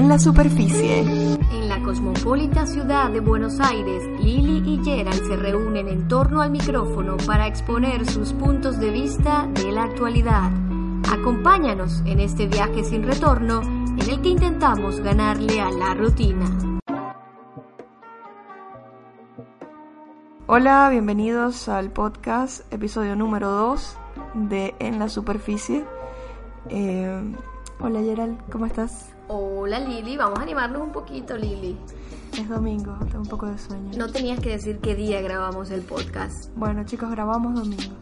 [0.00, 1.00] En la superficie.
[1.00, 6.50] En la cosmopolita ciudad de Buenos Aires, Lily y Gerald se reúnen en torno al
[6.50, 10.50] micrófono para exponer sus puntos de vista de la actualidad.
[11.06, 16.46] Acompáñanos en este viaje sin retorno en el que intentamos ganarle a la rutina.
[20.46, 23.98] Hola, bienvenidos al podcast, episodio número 2
[24.48, 25.84] de En la superficie.
[26.70, 27.34] Eh,
[27.80, 29.10] hola Gerald, ¿cómo estás?
[29.28, 31.76] Hola Lili, vamos a animarnos un poquito Lili.
[32.38, 33.90] Es domingo, tengo un poco de sueño.
[33.96, 36.50] No tenías que decir qué día grabamos el podcast.
[36.56, 37.96] Bueno chicos, grabamos domingo.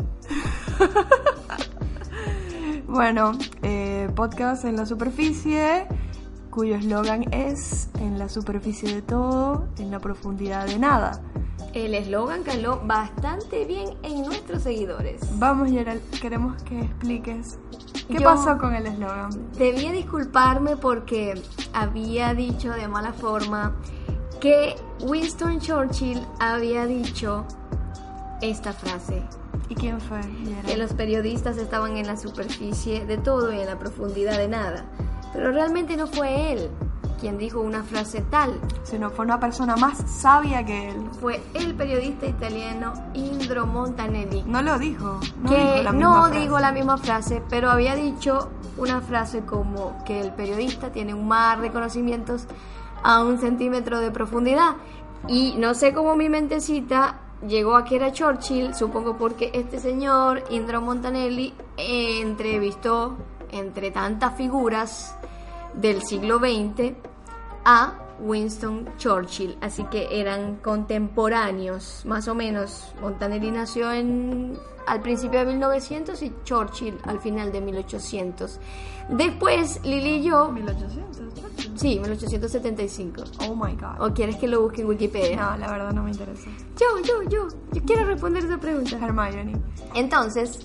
[2.87, 5.87] bueno, eh, podcast en la superficie,
[6.51, 11.23] cuyo eslogan es En la superficie de todo, en la profundidad de nada.
[11.75, 15.21] El eslogan caló bastante bien en nuestros seguidores.
[15.39, 17.59] Vamos Gerald, queremos que expliques
[18.09, 19.31] qué Yo- pasó con el eslogan.
[19.57, 21.41] Debía disculparme porque
[21.73, 23.75] había dicho de mala forma
[24.41, 27.45] que Winston Churchill había dicho
[28.41, 29.23] esta frase,
[29.69, 30.21] ¿Y quién fue
[30.67, 34.85] que los periodistas estaban en la superficie de todo y en la profundidad de nada.
[35.35, 36.71] Pero realmente no fue él
[37.19, 40.97] quien dijo una frase tal, sino fue una persona más sabia que él.
[41.21, 45.21] fue el periodista italiano Indro Montanelli, No lo dijo.
[45.43, 46.41] No que dijo la misma no frase.
[46.41, 51.27] dijo la misma frase, pero había dicho una frase como que el periodista tiene un
[51.27, 52.47] mar de conocimientos
[53.03, 54.77] a un centímetro de profundidad.
[55.27, 57.17] Y no sé cómo mi mentecita
[57.47, 63.17] llegó a que era Churchill, supongo porque este señor, Indro Montanelli, entrevistó
[63.51, 65.17] entre tantas figuras
[65.75, 67.08] del siglo XX
[67.65, 72.93] a Winston Churchill, así que eran contemporáneos, más o menos.
[73.01, 74.59] Montanelli nació en
[74.89, 78.59] al principio de 1900 y Churchill al final de 1800.
[79.11, 81.35] Después Lili y yo, 1800.
[81.35, 81.79] Churchill.
[81.79, 83.23] sí, 1875.
[83.47, 84.01] Oh my god.
[84.01, 85.37] ¿O quieres que lo busque en Wikipedia?
[85.37, 86.49] No, la verdad no me interesa.
[86.79, 88.97] Yo, yo, yo, yo quiero responder esa pregunta.
[88.97, 89.61] Hermione.
[89.95, 90.61] Entonces,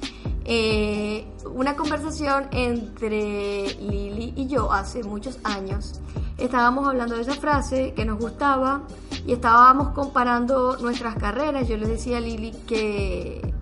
[0.45, 6.01] eh, una conversación entre Lili y yo hace muchos años.
[6.43, 8.81] Estábamos hablando de esa frase que nos gustaba
[9.25, 11.69] y estábamos comparando nuestras carreras.
[11.69, 13.53] Yo le decía a Lili que,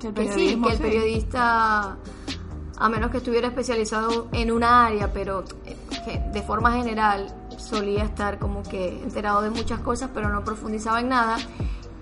[0.00, 1.98] Que el que sí, que el periodista,
[2.78, 5.76] a menos que estuviera especializado en un área, pero eh,
[6.06, 7.26] que de forma general
[7.58, 11.36] solía estar como que enterado de muchas cosas, pero no profundizaba en nada.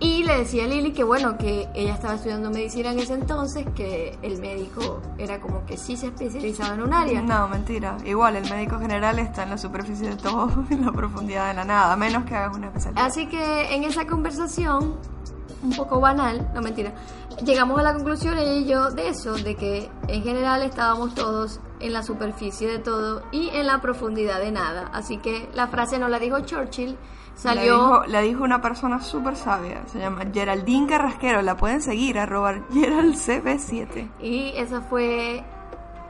[0.02, 3.66] Y le decía a Lili que bueno, que ella estaba estudiando medicina en ese entonces,
[3.74, 7.20] que el médico era como que sí se especializaba en un área.
[7.20, 7.98] No, mentira.
[8.06, 11.64] Igual, el médico general está en la superficie de todo, en la profundidad de la
[11.66, 13.04] nada, a menos que hagas una especialidad.
[13.04, 14.96] Así que en esa conversación,
[15.62, 16.94] un poco banal, no mentira,
[17.44, 21.60] llegamos a la conclusión ella y yo de eso, de que en general estábamos todos
[21.78, 24.90] en la superficie de todo y en la profundidad de nada.
[24.94, 26.96] Así que la frase no la dijo Churchill,
[27.44, 27.74] La salió...
[27.74, 29.82] dijo, la dijo una persona súper sabia.
[29.86, 31.42] Se llama Geraldine Carrasquero.
[31.42, 34.08] La pueden seguir, arroba GeraldCB7.
[34.20, 35.44] Y esa fue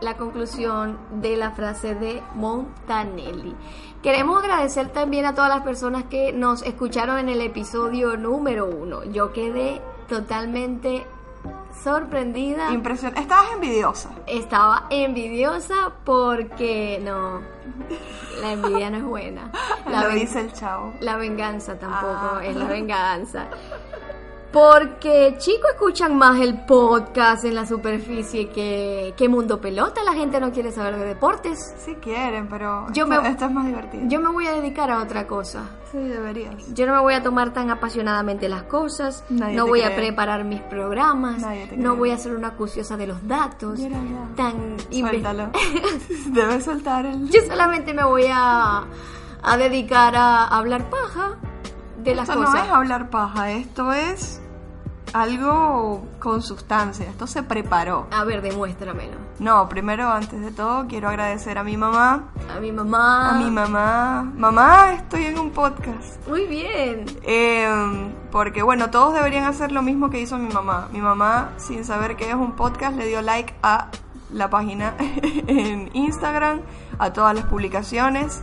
[0.01, 3.55] la conclusión de la frase de Montanelli.
[4.03, 9.05] Queremos agradecer también a todas las personas que nos escucharon en el episodio número uno.
[9.05, 11.07] Yo quedé totalmente
[11.83, 12.73] sorprendida.
[12.73, 13.17] Impresión.
[13.17, 14.11] Estabas envidiosa.
[14.27, 17.41] Estaba envidiosa porque no,
[18.41, 19.51] la envidia no es buena.
[19.91, 20.93] La, Lo dice el chavo.
[21.01, 22.45] la venganza tampoco Ah.
[22.45, 23.47] es la venganza.
[24.53, 30.03] Porque chicos escuchan más el podcast en la superficie que, que Mundo Pelota.
[30.03, 31.73] La gente no quiere saber de deportes.
[31.79, 34.03] Si quieren, pero Yo esto, me- esto es más divertido.
[34.09, 35.71] Yo me voy a dedicar a otra cosa.
[35.93, 36.55] Sí, deberías.
[36.75, 40.45] Yo no me voy a tomar tan apasionadamente las cosas, Nadie no voy a preparar
[40.45, 41.99] mis programas, Nadie te no cree.
[41.99, 44.35] voy a ser una acuciosa de los datos, Mira, ya.
[44.37, 45.51] tan Suéltalo.
[46.27, 47.29] Debes soltar el...
[47.29, 48.85] Yo solamente me voy a,
[49.43, 51.39] a dedicar a hablar paja
[52.03, 54.41] de las Esto no es hablar paja, esto es
[55.13, 57.07] algo con sustancia.
[57.07, 58.07] Esto se preparó.
[58.13, 59.17] A ver, demuéstramelo.
[59.39, 62.25] No, primero, antes de todo, quiero agradecer a mi mamá.
[62.55, 63.31] A mi mamá.
[63.31, 64.33] A mi mamá.
[64.37, 66.27] Mamá, estoy en un podcast.
[66.29, 67.07] Muy bien.
[67.23, 70.89] Eh, porque bueno, todos deberían hacer lo mismo que hizo mi mamá.
[70.93, 73.89] Mi mamá, sin saber que es un podcast, le dio like a
[74.33, 76.61] la página en Instagram,
[76.99, 78.43] a todas las publicaciones,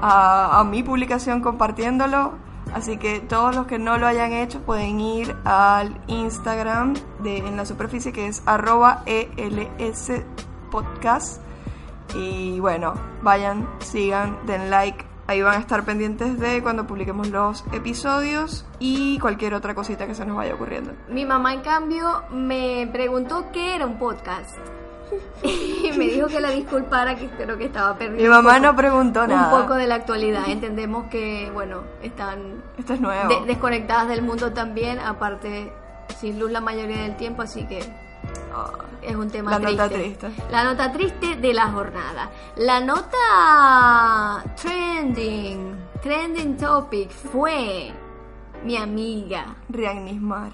[0.00, 2.51] a, a mi publicación compartiéndolo.
[2.74, 7.56] Así que todos los que no lo hayan hecho pueden ir al Instagram de En
[7.56, 10.12] la Superficie que es arroba ELS
[10.70, 11.42] podcast.
[12.14, 15.04] Y bueno, vayan, sigan, den like.
[15.26, 20.14] Ahí van a estar pendientes de cuando publiquemos los episodios y cualquier otra cosita que
[20.14, 20.92] se nos vaya ocurriendo.
[21.08, 24.58] Mi mamá, en cambio, me preguntó qué era un podcast.
[25.42, 28.22] y me dijo que la disculpara, que espero que estaba perdiendo.
[28.22, 29.54] Mi mamá poco- no preguntó nada.
[29.54, 30.48] Un poco de la actualidad.
[30.48, 33.28] Entendemos que, bueno, están Esto es nuevo.
[33.40, 35.72] de- desconectadas del mundo también, aparte
[36.18, 37.80] sin luz la mayoría del tiempo, así que
[38.54, 38.70] Ah,
[39.02, 39.76] es un tema La triste.
[39.82, 40.30] nota triste.
[40.50, 42.30] La nota triste de la jornada.
[42.56, 47.90] La nota trending, trending topic fue
[48.62, 50.52] mi amiga, Rian Nismar.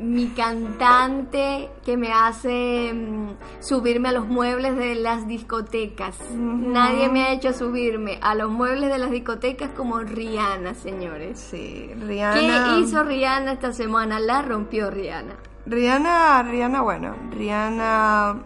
[0.00, 3.30] Mi cantante que me hace mm,
[3.60, 6.16] subirme a los muebles de las discotecas.
[6.32, 11.38] Nadie me ha hecho subirme a los muebles de las discotecas como Rihanna, señores.
[11.40, 12.74] Sí, Rihanna.
[12.74, 14.20] ¿Qué hizo Rihanna esta semana?
[14.20, 15.34] La rompió Rihanna.
[15.66, 18.36] Rihanna, Rihanna, bueno, Rihanna,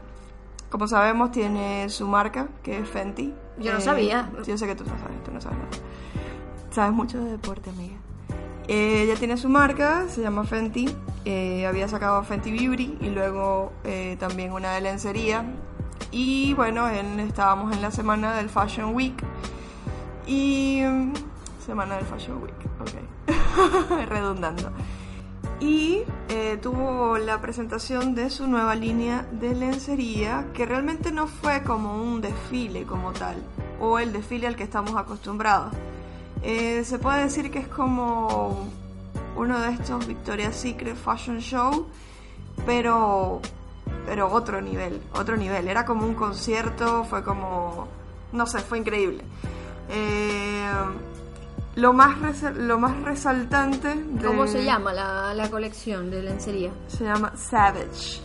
[0.70, 3.26] como sabemos, tiene su marca, que es Fenty.
[3.26, 4.31] Eh, Yo no sabía.
[4.46, 5.70] Yo sé que tú no sabes, tú no sabes nada.
[6.70, 7.96] Sabes mucho de deporte, amiga.
[8.66, 10.88] Eh, ella tiene su marca, se llama Fenty.
[11.24, 15.44] Eh, había sacado Fenty Beauty y luego eh, también una de lencería.
[16.10, 19.14] Y bueno, en- estábamos en la semana del Fashion Week.
[20.26, 20.82] Y.
[20.84, 21.12] mm,
[21.64, 24.08] Semana del Fashion Week, ok.
[24.08, 24.72] Redundando.
[25.60, 31.62] Y eh, tuvo la presentación de su nueva línea de lencería, que realmente no fue
[31.62, 33.36] como un desfile como tal,
[33.80, 35.72] o el desfile al que estamos acostumbrados.
[36.42, 38.66] Eh, se puede decir que es como
[39.37, 41.87] uno de estos Victoria's Secret Fashion Show,
[42.67, 43.40] pero,
[44.06, 45.69] pero otro nivel, otro nivel.
[45.69, 47.88] Era como un concierto, fue como,
[48.32, 49.25] no sé, fue increíble.
[49.88, 50.70] Eh,
[51.76, 56.70] lo, más lo más resaltante de- ¿Cómo se llama la, la colección de lencería?
[56.88, 58.20] Se llama Savage.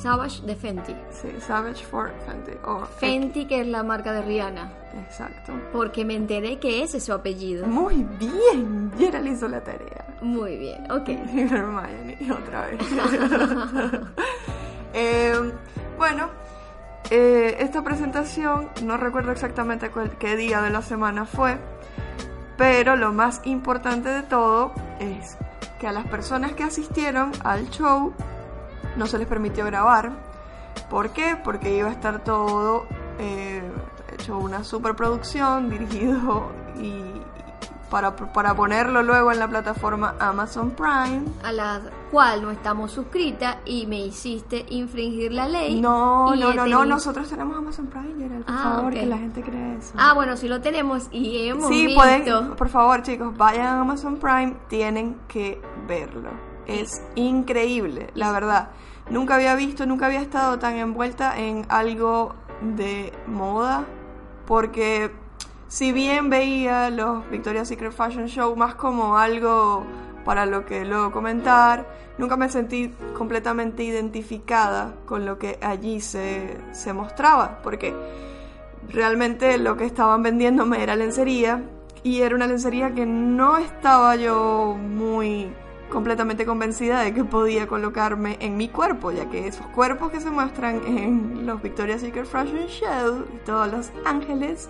[0.00, 0.94] Savage de Fenty.
[1.10, 2.52] Sí, Savage for Fenty.
[2.64, 4.70] o Fenty, que es la marca de Rihanna.
[5.06, 5.52] Exacto.
[5.72, 7.66] Porque me enteré que ese es su apellido.
[7.66, 10.15] Muy bien, Gerald hizo la tarea.
[10.20, 11.08] Muy bien, ok.
[12.20, 12.80] Y otra vez.
[14.98, 15.52] Eh,
[15.98, 16.30] bueno,
[17.10, 21.58] eh, esta presentación, no recuerdo exactamente qué día de la semana fue,
[22.56, 25.36] pero lo más importante de todo es
[25.78, 28.14] que a las personas que asistieron al show
[28.96, 30.12] no se les permitió grabar.
[30.88, 31.36] ¿Por qué?
[31.42, 32.86] Porque iba a estar todo
[33.18, 33.62] eh,
[34.12, 37.22] hecho una superproducción dirigido y
[37.90, 41.22] para, para ponerlo luego en la plataforma Amazon Prime.
[41.44, 41.80] A la
[42.10, 45.80] cual no estamos suscritas y me hiciste infringir la ley.
[45.80, 49.18] No, no, no, no, tenido- nosotros tenemos Amazon Prime, Gerald, por Ah, favor, que la
[49.18, 49.94] gente cree eso.
[49.96, 52.00] Ah, bueno, sí lo tenemos y hemos sí, visto.
[52.00, 56.30] pueden, por favor, chicos, vayan a Amazon Prime, tienen que verlo.
[56.66, 58.70] Es increíble, la verdad.
[59.08, 63.84] Nunca había visto, nunca había estado tan envuelta en algo de moda,
[64.46, 65.12] porque
[65.68, 69.84] si bien veía los Victoria's Secret Fashion Show más como algo
[70.24, 71.86] para lo que luego comentar,
[72.18, 77.94] nunca me sentí completamente identificada con lo que allí se, se mostraba, porque
[78.88, 81.62] realmente lo que estaban vendiéndome era lencería
[82.02, 85.48] y era una lencería que no estaba yo muy
[85.90, 90.30] completamente convencida de que podía colocarme en mi cuerpo, ya que esos cuerpos que se
[90.30, 94.68] muestran en los Victoria's Secret Fashion Show todos los ángeles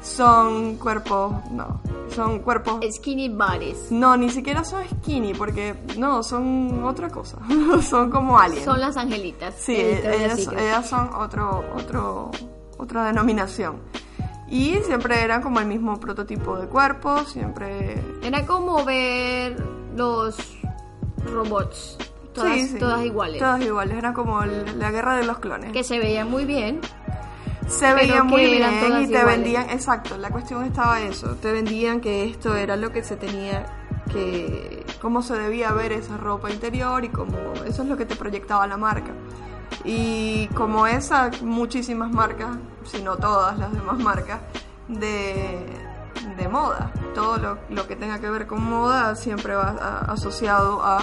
[0.00, 1.80] son cuerpos, no,
[2.14, 3.90] son cuerpos Skinny bodies.
[3.90, 7.38] no, ni siquiera son skinny, porque no, son otra cosa.
[7.82, 8.64] son como aliens.
[8.64, 9.54] Son las angelitas.
[9.58, 12.30] Sí, ellas, ellas son otro, otro,
[12.78, 13.80] otra denominación.
[14.50, 18.02] Y siempre eran como el mismo prototipo de cuerpo, siempre...
[18.22, 19.62] Era como ver
[19.94, 20.36] los
[21.26, 21.98] robots.
[22.32, 23.40] Todas, Sí, sí, todas iguales.
[23.40, 25.72] Todas iguales, era como la guerra de los clones.
[25.72, 26.80] Que se veían muy bien.
[27.68, 29.24] Se veían que muy bien y te iguales.
[29.26, 33.66] vendían, exacto, la cuestión estaba eso, te vendían que esto era lo que se tenía
[34.12, 38.16] que, cómo se debía ver esa ropa interior y cómo, eso es lo que te
[38.16, 39.10] proyectaba la marca.
[39.84, 44.40] Y como esa, muchísimas marcas, si no todas las demás marcas,
[44.88, 45.66] de,
[46.38, 46.90] de moda.
[47.14, 50.96] Todo lo, lo que tenga que ver con moda siempre va a- asociado a,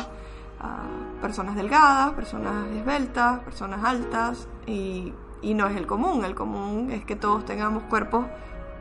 [0.59, 0.81] a
[1.21, 5.13] personas delgadas, personas esbeltas, personas altas y,
[5.45, 6.25] y no es el común.
[6.25, 8.25] El común es que todos tengamos cuerpos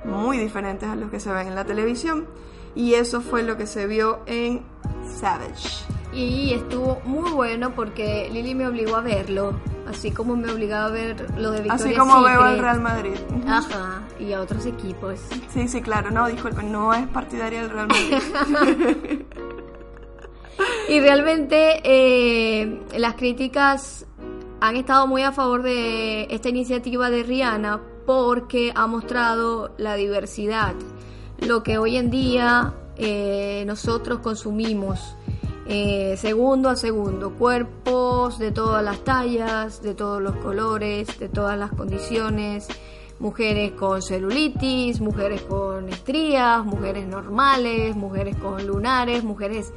[0.05, 2.27] muy diferentes a los que se ven en la televisión
[2.75, 4.63] y eso fue lo que se vio en
[5.05, 5.85] Savage.
[6.13, 10.91] Y estuvo muy bueno porque Lili me obligó a verlo, así como me obligaba a
[10.91, 12.59] ver lo de Victoria Así como veo al.
[12.59, 13.17] Real Madrid.
[13.47, 15.21] Ajá, y a otros equipos.
[15.53, 19.23] Sí, sí, claro, no, disculpe, no es partidaria del Real Madrid.
[20.89, 24.07] Y realmente eh, las críticas
[24.65, 30.73] han estado muy a favor de esta iniciativa de Rihanna porque ha mostrado la diversidad,
[31.39, 35.17] lo que hoy en día eh, nosotros consumimos
[35.67, 41.59] eh, segundo a segundo, cuerpos de todas las tallas, de todos los colores, de todas
[41.59, 42.67] las condiciones,
[43.19, 49.75] mujeres con celulitis, mujeres con estrías, mujeres normales, mujeres con lunares, mujeres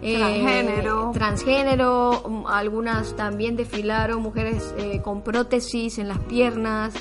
[0.00, 1.10] Transgénero.
[1.12, 6.94] transgénero, mm, algunas también desfilaron, mujeres eh, con prótesis en las piernas,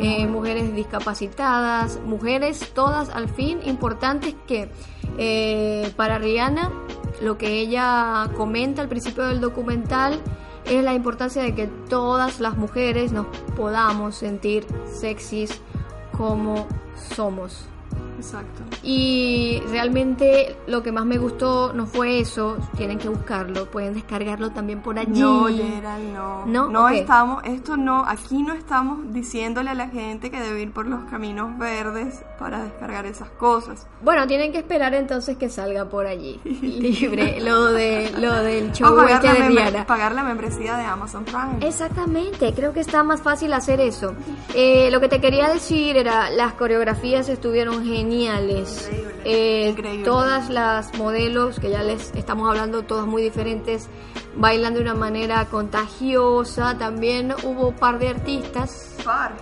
[0.00, 4.68] eh, mujeres discapacitadas, mujeres todas al fin importantes que
[5.18, 6.70] eh, para Rihanna
[7.22, 10.20] lo que ella comenta al principio del documental
[10.64, 15.60] es la importancia de que todas las mujeres nos podamos sentir sexys
[16.12, 16.66] como
[17.14, 17.68] somos.
[18.16, 18.62] Exacto.
[18.82, 24.50] Y realmente lo que más me gustó no fue eso, tienen que buscarlo, pueden descargarlo
[24.50, 25.20] también por allí.
[25.20, 26.46] No, Gerald, no.
[26.46, 26.68] ¿No?
[26.68, 30.86] No estamos, esto no, aquí no estamos diciéndole a la gente que debe ir por
[30.86, 33.86] los caminos verdes para descargar esas cosas.
[34.02, 38.74] Bueno, tienen que esperar entonces que salga por allí, libre, lo de lo del O
[38.74, 39.86] show pagar este la, de Rihanna.
[39.86, 41.66] pagar la membresía de Amazon Prime.
[41.66, 44.14] Exactamente, creo que está más fácil hacer eso.
[44.54, 48.03] Eh, lo que te quería decir era, las coreografías estuvieron geniales.
[48.12, 48.64] Increíble,
[49.24, 50.04] Eh, increíble.
[50.04, 53.88] Todas las modelos, que ya les estamos hablando, todas muy diferentes,
[54.36, 56.76] bailan de una manera contagiosa.
[56.78, 58.96] También hubo un par de artistas.
[59.04, 59.32] Par.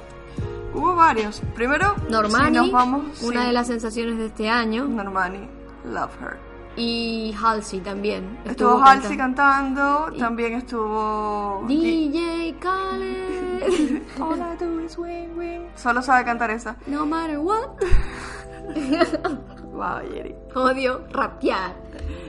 [0.75, 1.42] Hubo varios.
[1.54, 5.47] Primero, Normani, si nos vamos, una sí, de las sensaciones de este año, Normani,
[5.85, 6.38] Love Her.
[6.76, 8.38] y Halsey también.
[8.47, 8.90] Estuvo cantando.
[9.02, 15.66] Halsey cantando, también estuvo DJ Khaled, All I do is wing wing.
[15.76, 16.76] Solo sabe cantar esa.
[16.87, 17.69] no matter what.
[19.73, 20.35] Wow, Jerry.
[20.54, 21.73] Odio rapear.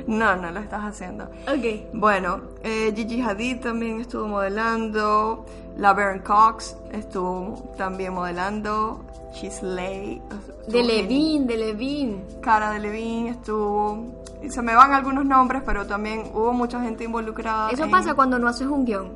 [0.07, 1.25] No, no lo estás haciendo.
[1.45, 1.91] Ok.
[1.93, 5.45] Bueno, eh, Gigi Hadid también estuvo modelando.
[5.75, 9.03] Laverne Cox estuvo también modelando.
[9.33, 10.21] Chisley.
[10.69, 12.23] De Levine, de Levine.
[12.41, 14.23] Cara de Levine estuvo.
[14.41, 17.69] Y se me van algunos nombres, pero también hubo mucha gente involucrada.
[17.71, 19.11] Eso en- pasa cuando no haces un guion.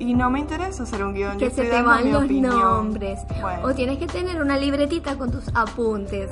[0.00, 1.38] Y no me interesa hacer un guion.
[1.38, 2.58] Que yo se te van los opinión.
[2.58, 3.20] nombres.
[3.40, 3.66] Bueno.
[3.68, 6.30] O tienes que tener una libretita con tus apuntes.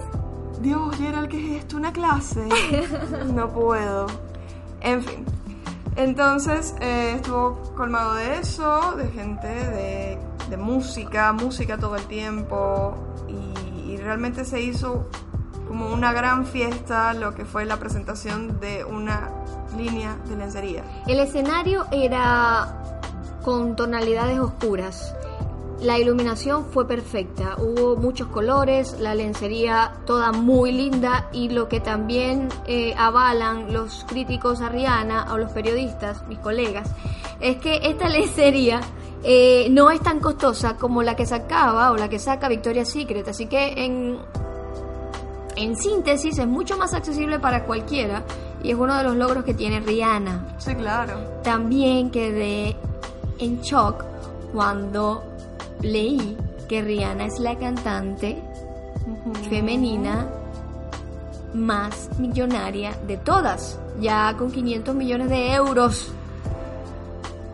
[0.61, 1.77] Dios, Gerald, ¿qué es esto?
[1.77, 2.49] ¿Una clase?
[3.35, 4.07] no puedo.
[4.81, 5.25] En fin.
[5.97, 10.19] Entonces eh, estuvo colmado de eso, de gente, de,
[10.51, 12.95] de música, música todo el tiempo.
[13.29, 15.09] Y, y realmente se hizo
[15.67, 19.31] como una gran fiesta lo que fue la presentación de una
[19.77, 20.85] línea de lencería.
[21.07, 22.83] El escenario era
[23.43, 25.15] con tonalidades oscuras.
[25.81, 31.81] La iluminación fue perfecta, hubo muchos colores, la lencería toda muy linda y lo que
[31.81, 36.89] también eh, avalan los críticos a Rihanna o los periodistas, mis colegas,
[37.41, 38.81] es que esta lencería
[39.23, 43.29] eh, no es tan costosa como la que sacaba o la que saca Victoria's Secret,
[43.29, 44.17] así que en,
[45.57, 48.23] en síntesis es mucho más accesible para cualquiera
[48.63, 50.57] y es uno de los logros que tiene Rihanna.
[50.57, 51.19] Sí, claro.
[51.43, 52.75] También quedé
[53.39, 54.05] en shock
[54.55, 55.36] cuando
[55.83, 56.37] leí
[56.69, 58.43] que Rihanna es la cantante
[59.49, 60.27] femenina
[61.55, 66.13] más millonaria de todas, ya con 500 millones de euros,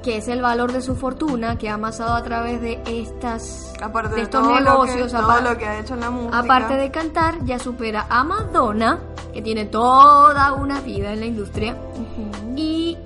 [0.03, 4.11] que es el valor de su fortuna que ha amasado a través de estas Aparte
[4.11, 6.11] de de, estos todo, negocios, lo que, todo aparte- lo que ha hecho en la
[6.11, 6.39] música.
[6.39, 8.99] Aparte de cantar, ya supera a Madonna,
[9.33, 11.77] que tiene toda una vida en la industria,
[12.57, 12.97] y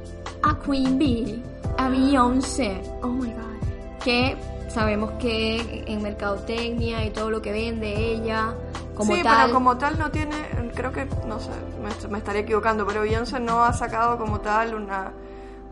[0.42, 1.42] a Queen Bee,
[1.76, 4.02] a Beyoncé, Oh my god.
[4.02, 4.36] que
[4.76, 8.52] sabemos que en mercadotecnia y todo lo que vende ella,
[8.94, 10.36] como sí, tal, pero como tal no tiene,
[10.74, 11.48] creo que, no sé,
[11.82, 15.12] me, me estaría equivocando, pero Beyoncé no ha sacado como tal una,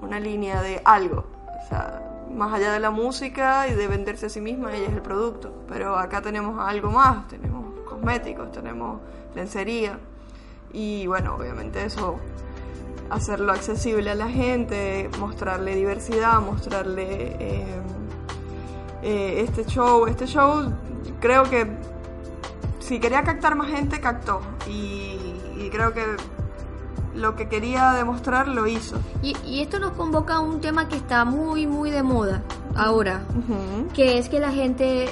[0.00, 1.26] una línea de algo.
[1.46, 2.00] O sea,
[2.34, 5.52] más allá de la música y de venderse a sí misma, ella es el producto.
[5.68, 9.00] Pero acá tenemos algo más, tenemos cosméticos, tenemos
[9.34, 9.98] lencería.
[10.72, 12.16] Y bueno, obviamente eso,
[13.10, 17.36] hacerlo accesible a la gente, mostrarle diversidad, mostrarle...
[17.38, 17.82] eh,
[19.04, 20.72] eh, este show, este show
[21.20, 21.66] creo que
[22.80, 24.40] si quería captar más gente, captó.
[24.66, 25.16] Y,
[25.56, 26.04] y creo que
[27.14, 28.96] lo que quería demostrar lo hizo.
[29.22, 32.42] Y, y esto nos convoca a un tema que está muy, muy de moda
[32.74, 33.22] ahora,
[33.94, 35.06] que es que la gente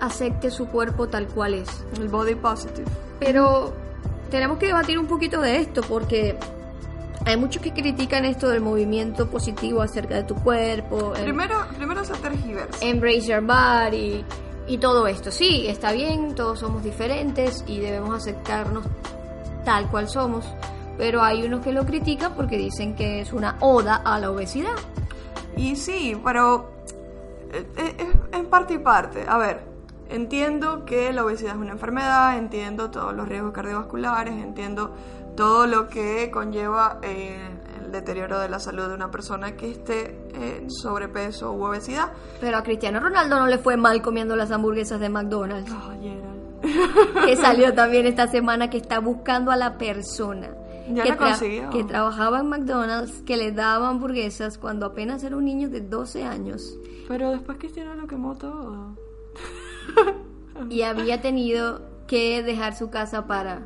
[0.00, 1.84] acepte su cuerpo tal cual es.
[1.98, 2.86] El body positive.
[3.18, 3.72] Pero
[4.30, 6.38] tenemos que debatir un poquito de esto porque
[7.28, 11.14] hay muchos que critican esto del movimiento positivo acerca de tu cuerpo.
[11.14, 12.84] el Primero, primero se tergiversa.
[12.84, 14.24] embrace your body
[14.66, 15.30] y todo esto.
[15.30, 18.84] Sí, está bien, todos somos diferentes y debemos aceptarnos
[19.64, 20.46] tal cual somos.
[20.96, 24.74] Pero hay unos que lo critican porque dicen que es una oda a la obesidad.
[25.56, 26.70] Y sí, pero
[27.52, 29.26] eh, eh, en parte y parte.
[29.28, 29.60] A ver,
[30.08, 34.94] entiendo que la obesidad es una enfermedad, entiendo todos los riesgos cardiovasculares, entiendo
[35.38, 37.38] todo lo que conlleva eh,
[37.84, 42.10] el deterioro de la salud de una persona que esté en sobrepeso u obesidad.
[42.40, 45.70] Pero a Cristiano Ronaldo no le fue mal comiendo las hamburguesas de McDonald's.
[45.70, 47.24] Oh, Gerald.
[47.24, 50.50] que salió también esta semana que está buscando a la persona
[50.92, 51.70] Ya que, consiguió.
[51.70, 56.24] que trabajaba en McDonald's, que le daba hamburguesas cuando apenas era un niño de 12
[56.24, 56.76] años
[57.06, 58.96] Pero después Cristiano lo quemó todo.
[60.68, 63.62] y había tenido que dejar su casa para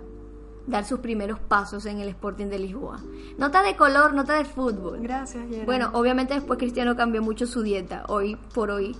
[0.66, 2.98] dar sus primeros pasos en el Sporting de Lisboa.
[3.38, 5.00] Nota de color, nota de fútbol.
[5.00, 5.66] Gracias, Gerald.
[5.66, 8.04] Bueno, obviamente después Cristiano cambió mucho su dieta.
[8.08, 8.96] Hoy por hoy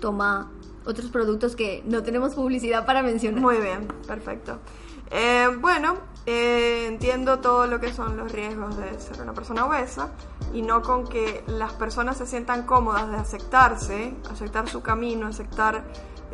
[0.00, 0.50] toma
[0.86, 3.40] otros productos que no tenemos publicidad para mencionar.
[3.40, 4.58] Muy bien, perfecto.
[5.10, 5.96] Eh, bueno,
[6.26, 10.10] eh, entiendo todo lo que son los riesgos de ser una persona obesa
[10.52, 15.84] y no con que las personas se sientan cómodas de aceptarse, aceptar su camino, aceptar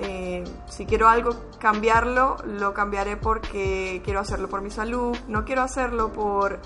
[0.03, 5.63] eh, si quiero algo cambiarlo, lo cambiaré porque quiero hacerlo por mi salud, no quiero
[5.63, 6.61] hacerlo por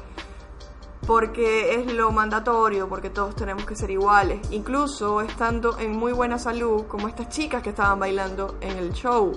[1.07, 6.39] porque es lo mandatorio, porque todos tenemos que ser iguales, incluso estando en muy buena
[6.39, 9.33] salud, como estas chicas que estaban bailando en el show.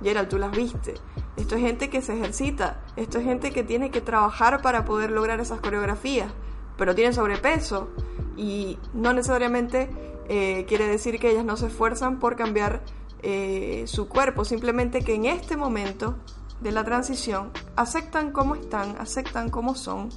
[0.00, 0.94] Gerald, tú las viste.
[1.36, 5.10] Esto es gente que se ejercita, esto es gente que tiene que trabajar para poder
[5.10, 6.30] lograr esas coreografías,
[6.76, 7.88] pero tienen sobrepeso.
[8.36, 9.90] Y no necesariamente
[10.28, 12.82] eh, quiere decir que ellas no se esfuerzan por cambiar
[13.22, 16.16] eh, su cuerpo, simplemente que en este momento
[16.60, 20.10] de la transición aceptan cómo están, aceptan cómo son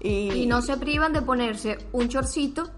[0.00, 2.68] y, Y no se privan de ponerse un chorcito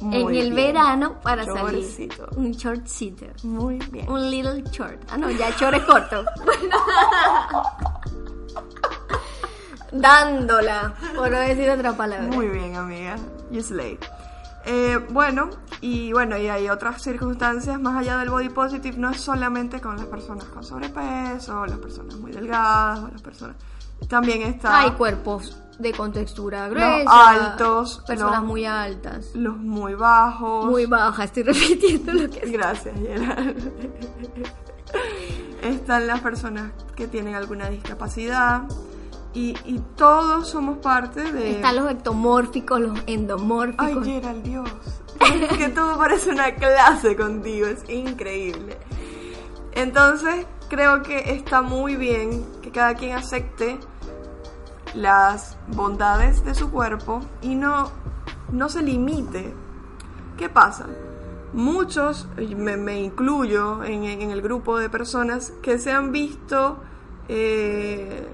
[0.00, 2.26] Muy en el verano para Chorcito.
[2.26, 2.38] salir.
[2.38, 3.26] Un shortcito.
[3.42, 4.08] muy bien.
[4.08, 4.98] Un little short.
[5.10, 6.24] Ah, no, ya short es corto.
[9.92, 12.26] Dándola, por no decir otra palabra.
[12.28, 13.16] Muy bien, amiga.
[13.50, 13.98] You slay.
[14.64, 19.20] Eh, bueno, y bueno, y hay otras circunstancias más allá del body positive, no es
[19.20, 23.56] solamente con las personas con sobrepeso, las personas muy delgadas, o las personas.
[24.08, 27.28] También está Hay cuerpos de contextura Los gruesa.
[27.30, 29.30] altos, Personas los- muy altas.
[29.34, 30.66] los muy bajos.
[30.66, 33.72] Muy bajas, estoy repitiendo lo que Gracias, Gerald.
[35.62, 38.62] Están las personas que tienen alguna discapacidad.
[39.34, 41.52] Y, y todos somos parte de.
[41.52, 44.04] Están los ectomórficos, los Ay, endomórficos.
[44.04, 44.70] Gerald, Dios.
[45.20, 48.76] Es que todo parece una clase contigo, es increíble.
[49.72, 53.78] Entonces, creo que está muy bien que cada quien acepte
[54.94, 57.90] las bondades de su cuerpo y no,
[58.50, 59.54] no se limite.
[60.36, 60.86] ¿Qué pasa?
[61.52, 66.78] Muchos, me, me incluyo en, en el grupo de personas que se han visto,
[67.28, 68.26] eh,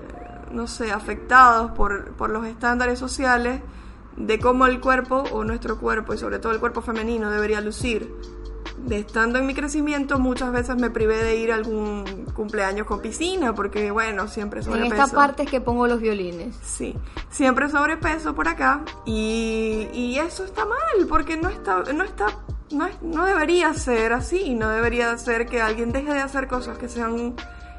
[0.53, 3.61] no sé, afectados por, por los estándares sociales
[4.17, 8.13] de cómo el cuerpo o nuestro cuerpo y sobre todo el cuerpo femenino debería lucir.
[8.79, 13.01] De estando en mi crecimiento muchas veces me privé de ir a algún cumpleaños con
[13.01, 14.95] piscina porque bueno, siempre En sobrepeso.
[15.05, 16.55] esta parte es que pongo los violines.
[16.63, 16.95] Sí,
[17.29, 22.27] siempre sobrepeso por acá y, y eso está mal porque no está, no está,
[22.71, 26.79] no, es- no debería ser así, no debería ser que alguien deje de hacer cosas
[26.79, 27.35] que sean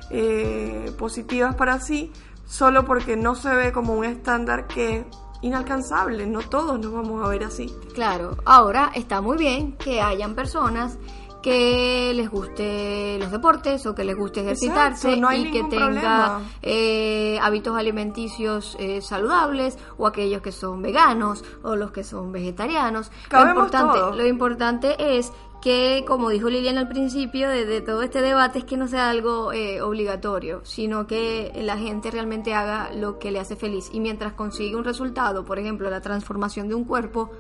[0.10, 2.12] eh, positivas para sí
[2.50, 5.06] solo porque no se ve como un estándar que
[5.42, 7.74] inalcanzable, no todos nos vamos a ver así.
[7.94, 10.98] Claro, ahora está muy bien que hayan personas
[11.42, 15.64] que les guste los deportes o que les guste ejercitarse Exacto, no hay y que
[15.64, 22.32] tenga eh, hábitos alimenticios eh, saludables o aquellos que son veganos o los que son
[22.32, 23.12] vegetarianos.
[23.32, 28.22] Lo importante, lo importante es que, como dijo Liliana al principio de, de todo este
[28.22, 33.20] debate, es que no sea algo eh, obligatorio, sino que la gente realmente haga lo
[33.20, 33.90] que le hace feliz.
[33.92, 37.32] Y mientras consigue un resultado, por ejemplo, la transformación de un cuerpo,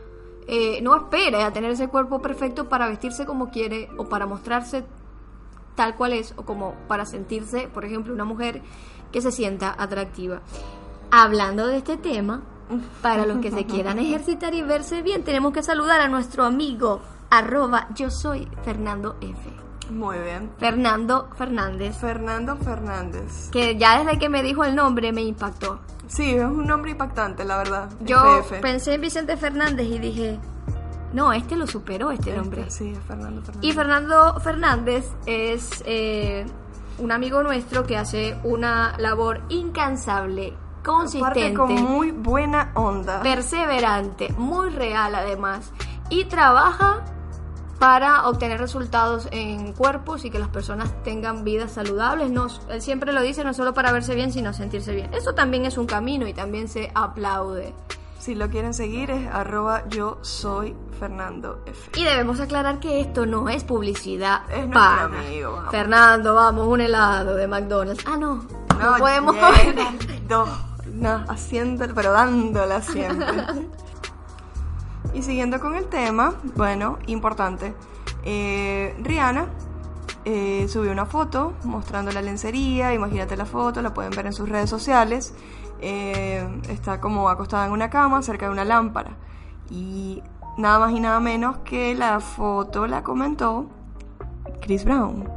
[0.51, 4.83] eh, no espere a tener ese cuerpo perfecto para vestirse como quiere o para mostrarse
[5.75, 8.63] tal cual es o como para sentirse, por ejemplo, una mujer
[9.12, 10.41] que se sienta atractiva.
[11.12, 12.41] Hablando de este tema,
[13.03, 16.99] para los que se quieran ejercitar y verse bien, tenemos que saludar a nuestro amigo
[17.29, 19.38] arroba yo soy Fernando F.
[19.91, 20.49] Muy bien.
[20.57, 21.95] Fernando Fernández.
[21.97, 23.49] Fernando Fernández.
[23.51, 25.79] Que ya desde que me dijo el nombre me impactó.
[26.10, 27.89] Sí, es un nombre impactante, la verdad.
[28.02, 28.60] Yo FF.
[28.62, 30.39] pensé en Vicente Fernández y dije,
[31.13, 32.69] no, este lo superó, este Este, nombre.
[32.69, 33.69] Sí, Fernando Fernández.
[33.69, 36.45] Y Fernando Fernández es eh,
[36.98, 43.22] un amigo nuestro que hace una labor incansable, consistente, con muy buena onda.
[43.22, 45.72] perseverante, muy real además,
[46.10, 47.04] y trabaja
[47.79, 52.29] para obtener resultados en cuerpos y que las personas tengan vidas saludables.
[52.29, 55.13] No, él siempre lo dice, no solo para verse bien, sino sentirse bien.
[55.13, 57.73] Eso también es un camino y también se aplaude.
[58.19, 61.91] Si lo quieren seguir es arroba yo soy Fernando F.
[61.95, 65.05] Y debemos aclarar que esto no es publicidad Es paga.
[65.05, 65.71] amigo, vamos.
[65.71, 68.03] Fernando, vamos, un helado de McDonald's.
[68.05, 68.35] Ah, no,
[68.77, 70.21] no, podemos llena, comer.
[70.29, 70.45] No,
[70.95, 73.25] no, haciendo, pero dándola siempre.
[75.13, 77.73] y siguiendo con el tema, bueno, importante.
[78.23, 79.47] eh, Rihanna
[80.25, 82.93] eh, subió una foto mostrando la lencería.
[82.93, 85.33] Imagínate la foto, la pueden ver en sus redes sociales.
[85.81, 89.12] Eh, está como acostada en una cama cerca de una lámpara.
[89.69, 90.21] Y
[90.57, 93.69] nada más y nada menos que la foto la comentó
[94.62, 95.29] Chris Brown.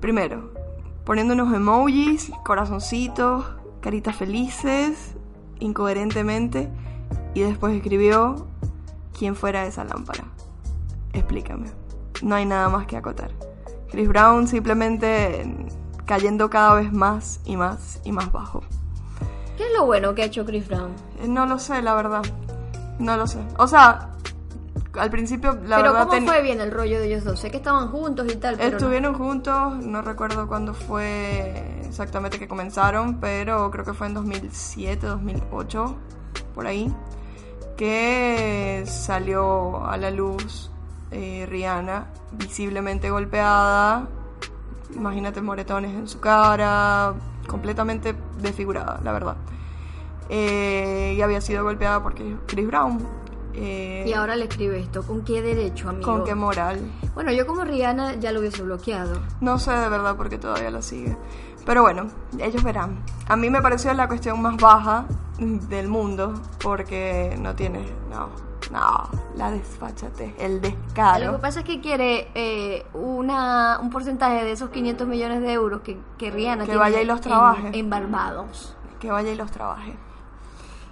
[0.00, 0.50] Primero,
[1.04, 3.44] poniendo unos emojis, corazoncitos,
[3.80, 5.14] caritas felices,
[5.60, 6.68] incoherentemente,
[7.34, 8.46] y después escribió
[9.18, 10.24] quién fuera esa lámpara.
[11.12, 11.70] Explícame.
[12.22, 13.30] No hay nada más que acotar.
[13.90, 15.44] Chris Brown simplemente
[16.06, 18.62] cayendo cada vez más y más y más bajo.
[19.56, 20.92] ¿Qué es lo bueno que ha hecho Chris Brown?
[21.20, 22.22] Eh, No lo sé, la verdad.
[22.98, 23.38] No lo sé.
[23.58, 24.10] O sea,
[24.98, 26.08] al principio, la pero verdad...
[26.08, 27.38] ¿cómo fue bien el rollo de ellos dos?
[27.40, 28.76] Sé que estaban juntos y tal, pero no.
[28.76, 35.06] Estuvieron juntos, no recuerdo cuándo fue exactamente que comenzaron, pero creo que fue en 2007,
[35.06, 35.96] 2008,
[36.54, 36.92] por ahí,
[37.82, 40.70] que salió a la luz
[41.10, 44.06] eh, Rihanna visiblemente golpeada,
[44.94, 47.12] imagínate moretones en su cara,
[47.48, 49.36] completamente desfigurada, la verdad.
[50.28, 53.00] Eh, y había sido golpeada por Chris Brown.
[53.54, 55.02] Eh, Y ahora le escribe esto.
[55.02, 56.04] ¿Con qué derecho, amigo?
[56.04, 56.78] ¿Con qué moral?
[57.14, 59.18] Bueno, yo como Rihanna ya lo hubiese bloqueado.
[59.40, 61.16] No sé de verdad porque todavía la sigue.
[61.64, 62.06] Pero bueno,
[62.38, 62.98] ellos verán.
[63.28, 65.04] A mí me pareció la cuestión más baja
[65.38, 67.84] del mundo porque no tiene...
[68.10, 68.28] No,
[68.70, 71.40] no, la desfachatez, el Lo que descaro.
[71.40, 75.98] pasa es que quiere eh, una, un porcentaje de esos 500 millones de euros que,
[76.18, 77.70] que Rihanna Que tiene vaya y los trabaje.
[77.78, 78.74] En, Barbados.
[78.98, 79.94] Que vaya y los trabaje.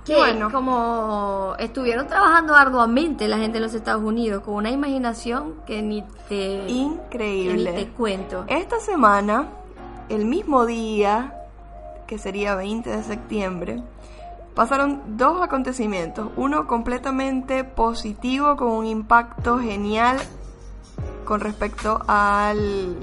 [0.05, 0.51] Que Bueno.
[0.51, 6.03] como estuvieron trabajando arduamente la gente en los Estados Unidos con una imaginación que ni
[6.03, 7.73] te, que ni Increíble.
[7.73, 8.45] te cuento.
[8.49, 9.47] Esta semana,
[10.11, 11.35] el mismo día,
[12.07, 13.83] que sería 20 de septiembre,
[14.55, 16.29] pasaron dos acontecimientos.
[16.37, 20.19] Uno completamente positivo, con un impacto genial
[21.31, 22.97] con respecto al,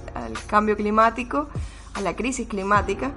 [0.47, 1.47] cambio climático,
[1.93, 3.11] a la crisis climática.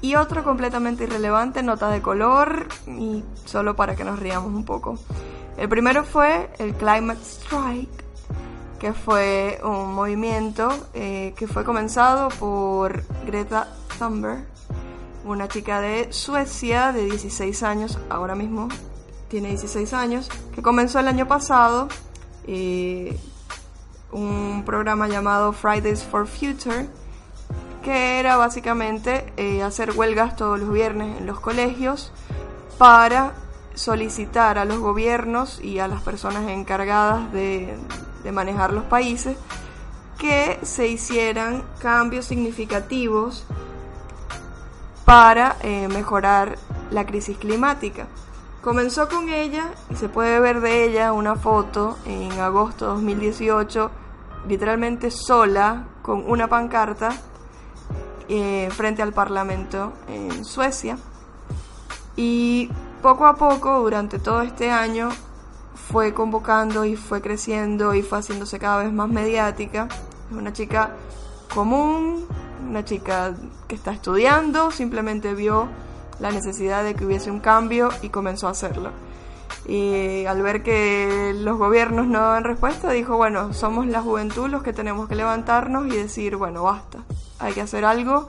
[0.00, 4.96] Y otro completamente irrelevante, nota de color, y solo para que nos riamos un poco.
[5.56, 8.04] El primero fue el Climate Strike,
[8.82, 14.44] que fue un movimiento eh, que fue comenzado por Greta Thunberg,
[15.24, 18.66] una chica de Suecia de 16 años, ahora mismo
[19.28, 21.86] tiene 16 años, que comenzó el año pasado
[22.48, 23.16] eh,
[24.10, 26.88] un programa llamado Fridays for Future,
[27.84, 32.12] que era básicamente eh, hacer huelgas todos los viernes en los colegios
[32.78, 33.32] para
[33.74, 37.78] solicitar a los gobiernos y a las personas encargadas de,
[38.22, 39.36] de manejar los países
[40.18, 43.44] que se hicieran cambios significativos
[45.04, 46.58] para eh, mejorar
[46.90, 48.06] la crisis climática.
[48.62, 53.90] Comenzó con ella y se puede ver de ella una foto en agosto de 2018,
[54.46, 57.10] literalmente sola, con una pancarta
[58.28, 60.96] eh, frente al Parlamento en Suecia.
[62.14, 62.70] Y
[63.02, 65.08] poco a poco, durante todo este año,
[65.92, 69.88] fue convocando y fue creciendo y fue haciéndose cada vez más mediática.
[70.30, 70.96] Es una chica
[71.52, 72.26] común,
[72.66, 73.34] una chica
[73.68, 75.68] que está estudiando, simplemente vio
[76.18, 78.90] la necesidad de que hubiese un cambio y comenzó a hacerlo.
[79.66, 84.62] Y al ver que los gobiernos no dan respuesta, dijo, bueno, somos la juventud los
[84.62, 87.00] que tenemos que levantarnos y decir, bueno, basta,
[87.38, 88.28] hay que hacer algo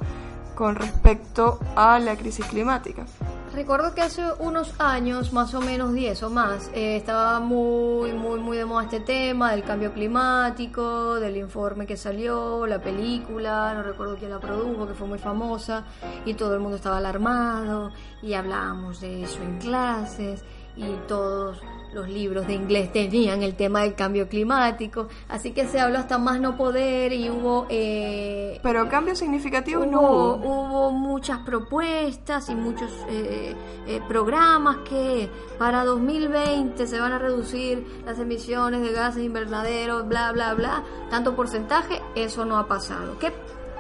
[0.56, 3.06] con respecto a la crisis climática.
[3.54, 8.40] Recuerdo que hace unos años, más o menos 10 o más, eh, estaba muy, muy,
[8.40, 13.84] muy de moda este tema del cambio climático, del informe que salió, la película, no
[13.84, 15.84] recuerdo quién la produjo, que fue muy famosa,
[16.26, 17.92] y todo el mundo estaba alarmado,
[18.24, 20.44] y hablábamos de eso en clases,
[20.76, 21.62] y todos
[21.94, 26.18] los libros de inglés tenían el tema del cambio climático, así que se habló hasta
[26.18, 27.68] más no poder y hubo...
[27.70, 30.62] Eh, Pero cambios significativos no hubo, hubo.
[30.62, 33.56] hubo muchas propuestas y muchos eh,
[33.88, 40.32] eh, programas que para 2020 se van a reducir las emisiones de gases invernaderos, bla,
[40.32, 43.18] bla, bla, tanto porcentaje, eso no ha pasado.
[43.20, 43.32] ¿Qué,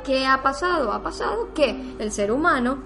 [0.04, 0.92] qué ha pasado?
[0.94, 2.78] Ha pasado que el ser humano,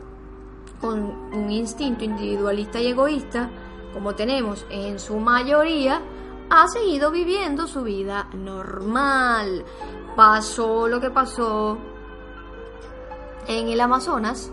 [0.80, 1.00] con
[1.34, 3.50] un instinto individualista y egoísta,
[3.94, 6.02] como tenemos en su mayoría,
[6.50, 9.66] ha seguido viviendo su vida normal.
[10.16, 11.78] Pasó lo que pasó
[13.48, 14.52] en el Amazonas,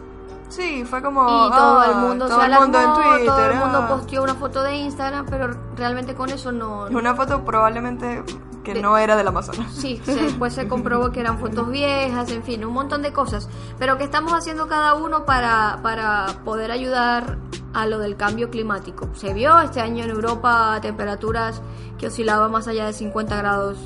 [0.51, 1.23] Sí, fue como.
[1.25, 3.27] y todo ah, el mundo todo se el mundo en Twitter.
[3.27, 3.88] todo el mundo ah.
[3.88, 6.85] posteó una foto de Instagram, pero realmente con eso no...
[6.90, 8.23] Una foto probablemente
[8.62, 9.73] que De- no era del Amazonas.
[9.73, 13.49] Sí, se- después se comprobó que eran fotos viejas, en fin, un montón de cosas.
[13.79, 17.38] Pero que estamos haciendo cada uno para, para poder ayudar
[17.75, 19.09] a lo del cambio climático.
[19.15, 21.61] Se vio este año en Europa temperaturas
[21.99, 23.77] que oscilaban más allá de 50 grados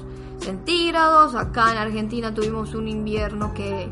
[0.41, 1.35] centígrados.
[1.35, 3.89] Acá en Argentina tuvimos un invierno que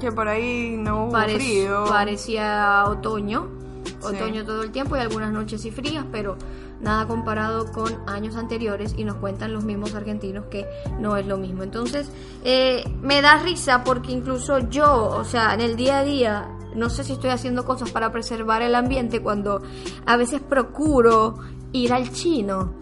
[0.00, 1.84] Que por ahí no hubo Parec- frío.
[1.88, 3.48] parecía otoño,
[3.84, 3.94] Sí.
[4.06, 6.36] otoño todo el tiempo y algunas noches y frías, pero
[6.80, 10.66] nada comparado con años anteriores y nos cuentan los mismos argentinos que
[10.98, 11.62] no es lo mismo.
[11.62, 12.10] Entonces,
[12.44, 16.90] eh, me da risa porque incluso yo, o sea, en el día a día, no
[16.90, 19.62] sé si estoy haciendo cosas para preservar el ambiente cuando
[20.06, 21.38] a veces procuro
[21.72, 22.74] ir al chino.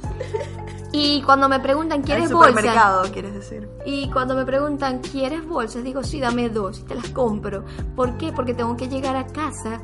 [0.92, 2.50] Y cuando me preguntan, ¿quieres bolsa?
[2.50, 3.68] supermercado, quieres decir.
[3.87, 5.85] Y cuando me preguntan, ¿quieres bolsas?
[5.85, 7.64] Digo, sí, dame dos y te las compro.
[7.94, 8.33] ¿Por qué?
[8.33, 9.81] Porque tengo que llegar a casa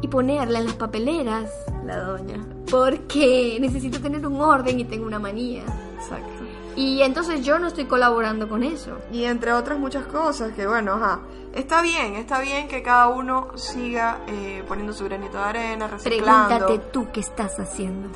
[0.00, 1.50] y ponerla en las papeleras.
[1.84, 2.46] La doña.
[2.70, 5.64] Porque necesito tener un orden y tengo una manía.
[5.96, 6.53] Exacto.
[6.76, 8.98] Y entonces yo no estoy colaborando con eso.
[9.12, 11.20] Y entre otras muchas cosas que, bueno, ajá.
[11.52, 16.48] Está bien, está bien que cada uno siga eh, poniendo su granito de arena, reciclando.
[16.56, 18.08] Pregúntate tú qué estás haciendo.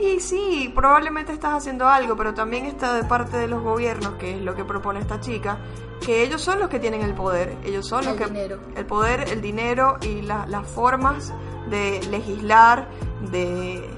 [0.00, 4.36] Y sí, probablemente estás haciendo algo, pero también está de parte de los gobiernos, que
[4.36, 5.58] es lo que propone esta chica,
[6.06, 8.58] que ellos son los que tienen el poder, ellos son los El que dinero.
[8.76, 11.34] el poder, el dinero y la- las formas
[11.68, 12.86] de legislar,
[13.32, 13.90] de,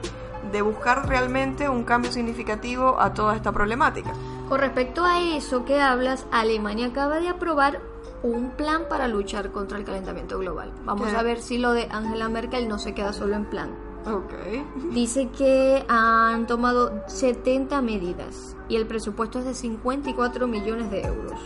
[0.53, 4.13] de buscar realmente un cambio significativo a toda esta problemática.
[4.49, 7.81] Con respecto a eso que hablas, Alemania acaba de aprobar
[8.23, 10.73] un plan para luchar contra el calentamiento global.
[10.85, 11.17] Vamos ¿Qué?
[11.17, 13.71] a ver si lo de Angela Merkel no se queda solo en plan.
[14.07, 14.33] Ok.
[14.93, 21.41] Dice que han tomado 70 medidas y el presupuesto es de 54 millones de euros.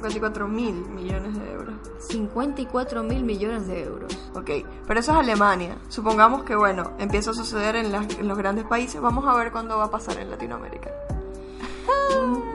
[0.00, 1.74] 54 mil millones de euros.
[2.00, 4.16] 54 mil millones de euros.
[4.34, 4.50] Ok,
[4.86, 5.76] pero eso es Alemania.
[5.88, 9.00] Supongamos que, bueno, empieza a suceder en, las- en los grandes países.
[9.00, 10.90] Vamos a ver cuándo va a pasar en Latinoamérica.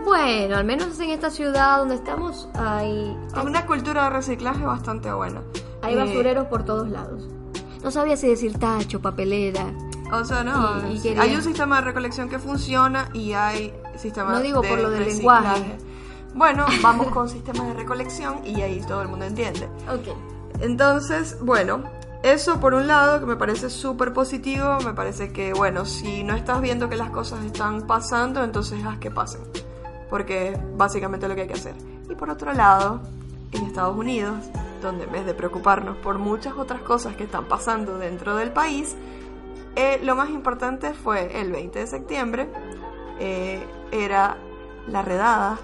[0.06, 5.12] Bueno, al menos en esta ciudad donde estamos hay, Hay una cultura de reciclaje bastante
[5.14, 5.42] buena.
[5.82, 7.28] hay Eh, basureros por todos lados.
[7.84, 9.66] No sabía si decir tacho, papelera.
[10.14, 10.88] O sea, no.
[10.90, 14.42] Y- y es- quería- Hay un sistema de recolección que funciona y hay sistemas No
[14.42, 15.78] digo de por lo del lenguaje.
[16.34, 19.68] Bueno, vamos con sistemas de recolección y ahí todo el mundo entiende.
[19.90, 20.16] Ok.
[20.62, 21.84] Entonces, bueno,
[22.24, 26.36] eso por un lado que me parece súper positivo, me parece que, bueno, si no
[26.36, 29.42] estás viendo que las cosas están pasando, entonces haz que pasen,
[30.10, 31.76] porque es básicamente lo que hay que hacer.
[32.10, 33.02] Y por otro lado,
[33.52, 34.38] en Estados Unidos,
[34.82, 38.96] donde en vez de preocuparnos por muchas otras cosas que están pasando dentro del país,
[39.76, 42.50] eh, lo más importante fue el 20 de septiembre,
[43.20, 44.38] eh, era
[44.88, 45.60] la redada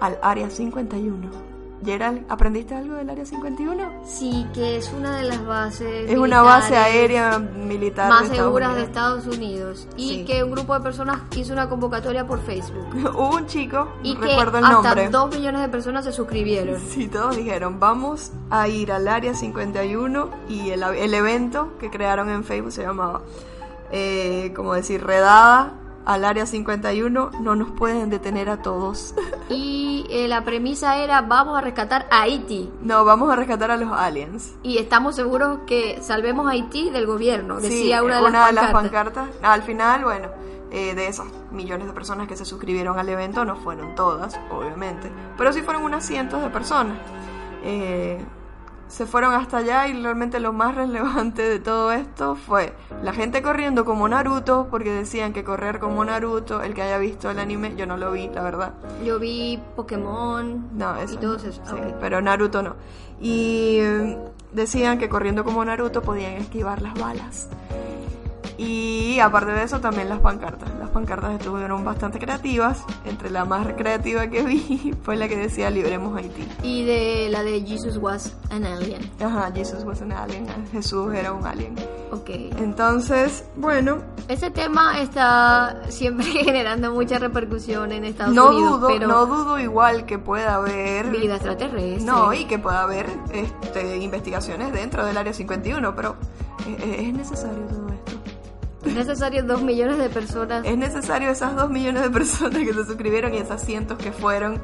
[0.00, 1.48] al Área 51.
[1.84, 4.02] Gerald, ¿aprendiste algo del Área 51?
[4.04, 6.10] Sí, que es una de las bases.
[6.10, 8.82] Es una base aérea militar más de seguras de.
[8.82, 9.86] Estados Unidos.
[9.96, 10.24] Y Sí.
[10.24, 12.84] que un grupo de personas hizo una convocatoria por Facebook.
[13.14, 15.08] Hubo un chico, Y no que recuerdo el hasta nombre.
[15.08, 16.80] dos millones de personas se suscribieron.
[16.80, 22.28] Sí, todos dijeron, vamos a ir al área 51 y el, el evento que crearon
[22.28, 23.20] en Facebook se llamaba,
[23.92, 25.74] eh, como decir, redada
[26.08, 29.14] al área 51, no nos pueden detener a todos.
[29.50, 32.70] Y eh, la premisa era, vamos a rescatar a Haití.
[32.82, 34.54] no, vamos a rescatar a los aliens.
[34.62, 38.32] Y estamos seguros que salvemos a Haití del gobierno, Sí, decía una de las
[38.72, 38.72] pancartas.
[38.72, 39.28] pancartas.
[39.42, 40.28] Al final, bueno,
[40.70, 45.10] eh, de esas millones de personas que se suscribieron al evento, no fueron todas, obviamente,
[45.38, 46.98] pero sí fueron unas cientos de personas.
[47.64, 48.22] Eh,
[48.88, 52.72] se fueron hasta allá y realmente lo más relevante de todo esto fue
[53.02, 57.30] la gente corriendo como Naruto, porque decían que correr como Naruto, el que haya visto
[57.30, 58.72] el anime, yo no lo vi, la verdad.
[59.04, 61.14] Yo vi Pokémon No, eso.
[61.14, 61.68] y todos esos.
[61.68, 62.76] sí, pero Naruto no.
[63.20, 64.18] Y eh,
[64.52, 67.48] decían que corriendo como Naruto podían esquivar las balas.
[68.58, 70.68] Y aparte de eso, también las pancartas.
[70.80, 72.84] Las pancartas estuvieron bastante creativas.
[73.04, 76.46] Entre la más creativa que vi fue la que decía Libremos Haití.
[76.64, 79.08] Y de la de Jesus was an alien.
[79.20, 80.46] Ajá, Jesus was an alien.
[80.72, 81.76] Jesús era un alien.
[82.10, 82.30] Ok.
[82.58, 89.06] Entonces, bueno, Ese tema está siempre generando mucha repercusión en Estados no Unidos, dudo, pero
[89.06, 92.04] no dudo igual que pueda haber vida extraterrestre.
[92.04, 96.16] No, y que pueda haber este, investigaciones dentro del área 51, pero
[96.66, 97.87] eh, eh, es necesario todo
[98.98, 100.64] necesario dos millones de personas.
[100.64, 104.60] Es necesario esas dos millones de personas que se suscribieron y esas cientos que fueron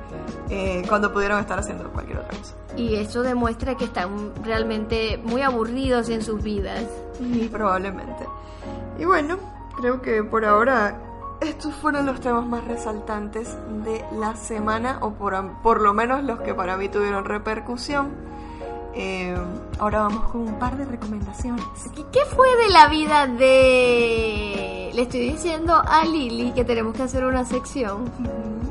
[0.50, 2.54] eh, cuando pudieron estar haciendo cualquier otra cosa.
[2.76, 6.84] Y eso demuestra que están realmente muy aburridos en sus vidas.
[7.20, 8.26] Y probablemente.
[8.98, 9.38] Y bueno,
[9.76, 10.98] creo que por ahora
[11.40, 16.40] estos fueron los temas más resaltantes de la semana, o por, por lo menos los
[16.40, 18.12] que para mí tuvieron repercusión.
[18.96, 19.36] Eh,
[19.78, 21.64] ahora vamos con un par de recomendaciones.
[21.94, 24.90] ¿Qué- ¿Qué fue de la vida de...
[24.94, 28.04] Le estoy diciendo a Lili que tenemos que hacer una sección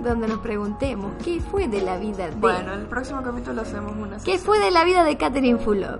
[0.03, 2.35] donde nos preguntemos qué fue de la vida de...
[2.35, 5.99] Bueno, el próximo capítulo hacemos una ¿Qué fue de la vida de Catherine Fulop?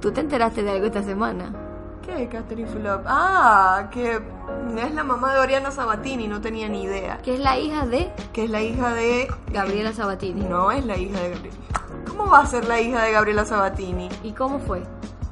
[0.00, 1.52] ¿Tú te enteraste de algo esta semana?
[2.04, 2.28] ¿Qué?
[2.28, 3.02] Catherine Fulop.
[3.06, 4.20] Ah, que
[4.76, 7.18] es la mamá de Oriana Sabatini, no tenía ni idea.
[7.22, 9.28] Que es la hija de Que es la hija de...
[9.52, 10.42] Gabriela Sabatini.
[10.42, 11.56] No es la hija de Gabriela.
[12.16, 14.08] ¿Cómo va a ser la hija de Gabriela Sabatini?
[14.22, 14.82] ¿Y cómo fue?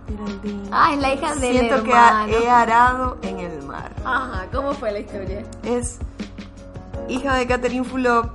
[0.09, 0.69] Geraldine.
[0.73, 2.33] Ah, es la hija del Siento que hermano.
[2.33, 3.93] he arado en el mar.
[4.05, 5.45] Ajá, ¿cómo fue la historia?
[5.63, 5.99] Es
[7.09, 8.27] hija de Catherine Fulop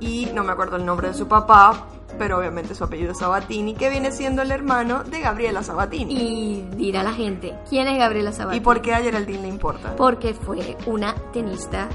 [0.00, 1.86] y no me acuerdo el nombre de su papá,
[2.18, 6.14] pero obviamente su apellido es Sabatini, que viene siendo el hermano de Gabriela Sabatini.
[6.14, 8.58] Y dirá la gente, ¿quién es Gabriela Sabatini?
[8.58, 9.96] ¿Y por qué a Geraldine le importa?
[9.96, 11.88] Porque fue una tenista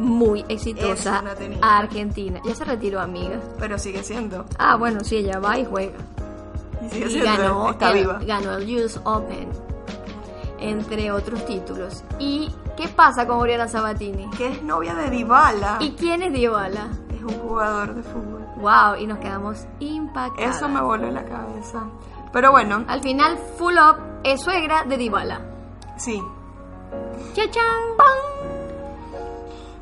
[0.00, 1.78] muy exitosa tenista.
[1.78, 2.40] argentina.
[2.44, 3.38] Ya se retiró, amiga.
[3.58, 4.44] Pero sigue siendo.
[4.58, 5.98] Ah, bueno, sí, ella va y juega.
[6.84, 7.30] Y sigue Y siendo.
[7.30, 8.18] ganó está el, viva.
[8.26, 9.48] ganó el US Open,
[10.58, 12.02] entre otros títulos.
[12.18, 14.28] ¿Y qué pasa con Oriana Sabatini?
[14.30, 15.76] Que es novia de Dybala.
[15.80, 16.88] ¿Y quién es Dybala?
[17.14, 18.40] Es un jugador de fútbol.
[18.56, 20.56] Wow, y nos quedamos impactados.
[20.56, 21.84] Eso me voló la cabeza.
[22.32, 25.40] Pero bueno, Al final, Full Up es suegra de Dybala.
[25.96, 26.22] sí.
[27.34, 27.60] ¡Chachán!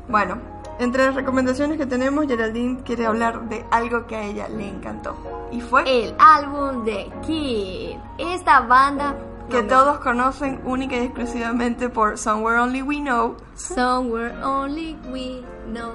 [0.09, 0.37] Bueno,
[0.79, 5.15] entre las recomendaciones que tenemos, Geraldine quiere hablar de algo que a ella le encantó.
[5.51, 7.97] Y fue El álbum de Kid.
[8.17, 9.15] Esta banda
[9.49, 13.35] que no, todos conocen única y exclusivamente por Somewhere Only We Know.
[13.55, 15.91] Somewhere Only We Know.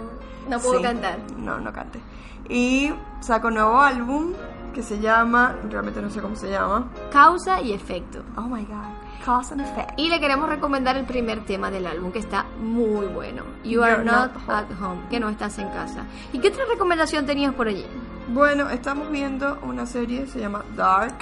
[0.49, 0.83] No puedo Sí.
[0.83, 1.19] cantar.
[1.37, 2.01] No, no cante.
[2.49, 4.33] Y sacó un nuevo álbum
[4.75, 6.89] que se llama, realmente no sé cómo se llama.
[7.13, 8.23] Causa y efecto.
[8.37, 8.91] Oh my god,
[9.25, 9.99] Cause and Effect.
[9.99, 13.43] Y le queremos recomendar el primer tema del álbum que está muy bueno.
[13.65, 15.01] You are not, not at home.
[15.09, 16.05] Que no estás en casa.
[16.33, 17.87] ¿Y qué otra recomendación tenías por allí?
[18.29, 21.15] Bueno, estamos viendo una serie, se llama Dark.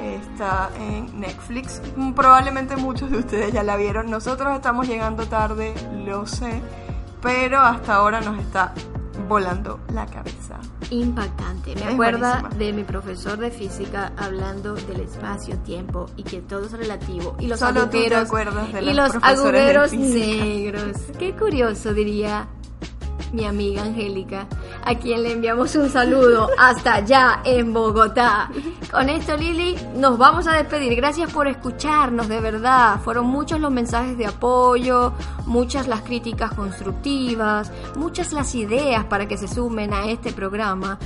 [0.00, 1.82] Está en Netflix.
[2.14, 4.10] Probablemente muchos de ustedes ya la vieron.
[4.10, 5.74] Nosotros estamos llegando tarde,
[6.04, 6.62] lo sé.
[7.20, 8.72] Pero hasta ahora nos está
[9.28, 10.58] volando la cabeza.
[10.90, 11.74] Impactante.
[11.74, 12.64] Me Es acuerda buenísima.
[12.64, 17.36] de mi profesor de física hablando del espacio-tiempo y que todo es relativo.
[17.40, 20.96] Y los Solo tú te agujeros, acuerdas de y los los profesores de agujeros negros.
[21.18, 22.48] Qué curioso, diría
[23.32, 24.46] mi amiga Angélica,
[24.84, 28.50] a quien le enviamos un saludo hasta allá en Bogotá.
[28.90, 30.94] Con esto, Lili, nos vamos a despedir.
[30.94, 33.00] Gracias por escucharnos, de verdad.
[33.00, 35.14] Fueron muchos los mensajes de apoyo,
[35.46, 40.98] muchas las críticas constructivas, muchas las ideas para que se sumen a este programa.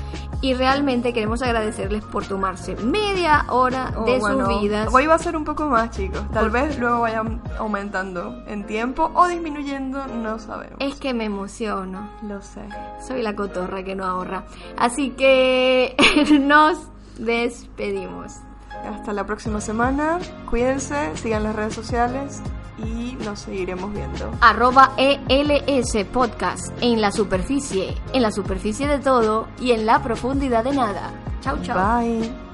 [0.42, 4.88] Y realmente queremos agradecerles por tomarse media hora Oh, de bueno, sus vidas.
[4.92, 6.20] Hoy va a ser un poco más, chicos.
[6.32, 10.76] Tal vez luego vayan aumentando en tiempo o disminuyendo, no sabemos.
[10.78, 12.10] Es que me emociono.
[12.22, 12.62] Lo sé.
[13.06, 14.44] Soy la cotorra que no ahorra.
[14.76, 15.94] Así que
[16.40, 16.78] nos
[17.18, 18.34] despedimos.
[18.84, 20.18] Hasta la próxima semana.
[20.48, 22.42] Cuídense, sigan las redes sociales
[22.78, 24.30] y nos seguiremos viendo.
[24.40, 30.64] Arroba ELS Podcast en la superficie, en la superficie de todo y en la profundidad
[30.64, 31.12] de nada.
[31.40, 31.76] Chau, chau.
[31.76, 32.45] Bye.